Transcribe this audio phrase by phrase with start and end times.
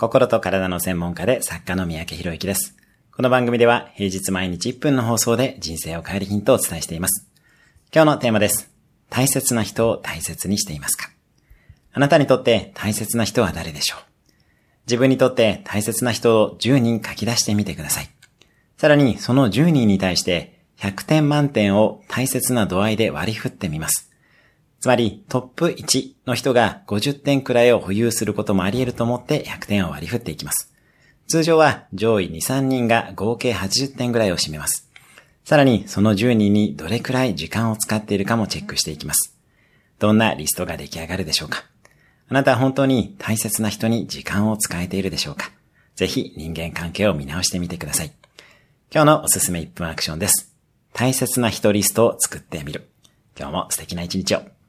[0.00, 2.74] 心と体の専門家で作家の三宅博之です。
[3.14, 7.28] この番組では平日毎日1分の放送で人生を変えるヒントをお伝えしています。
[7.94, 8.70] 今日のテーマです。
[9.10, 11.10] 大切な人を大切にしていますか？
[11.92, 14.00] あなたにとって大切な人は誰でしょう？
[14.86, 18.08] 自分にとって大切な人を10人書き出してみてください。
[18.78, 24.09] さらにその10人に対して100点満点を大切な度合いで割り振ってみます。
[24.80, 30.72] つまりトップ1の人が50点くらいを保有することもあり得ると思って100点を割り振っていきます。
[31.28, 34.88] 通常は上位2、3人が合計80点くらいを占めます。
[35.44, 39.36] さらにその10人にどれくらい時間を使っているかもチェックしていきます。
[39.98, 41.64] どんなリストが出来上がるでしょうか
[42.30, 45.50] あなたは本当に大切な人に時間を使えているでしょうか
[45.94, 48.12] ぜひ人間関係を見直してみてください。
[48.90, 50.54] 今日のおすすめ1分アクションです。
[50.94, 52.88] 大切な人リストを作ってみる。
[53.38, 54.59] 今日も素敵な一日を。